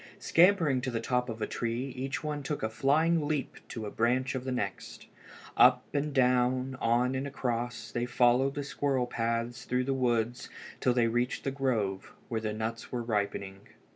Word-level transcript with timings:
Scampering 0.17 0.81
to 0.81 0.89
the 0.89 0.99
top 0.99 1.29
of 1.29 1.43
a 1.43 1.45
tree 1.45 1.89
each 1.95 2.23
one 2.23 2.41
took 2.41 2.63
a 2.63 2.69
flying 2.69 3.27
leap 3.27 3.57
to 3.67 3.85
a 3.85 3.91
branch 3.91 4.33
of 4.33 4.45
the 4.45 4.51
next. 4.51 5.05
Up 5.55 5.83
and 5.93 6.11
down, 6.11 6.75
on 6.81 7.13
and 7.13 7.27
across, 7.27 7.91
they 7.91 8.07
followed 8.07 8.55
the 8.55 8.63
squirrel 8.63 9.05
paths 9.05 9.63
through 9.63 9.83
the 9.83 9.93
woods 9.93 10.49
till 10.79 10.95
they 10.95 11.05
reached 11.07 11.43
the 11.43 11.51
grove, 11.51 12.13
where 12.29 12.41
the 12.41 12.51
nuts 12.51 12.91
were 12.91 13.03
ripening. 13.03 13.59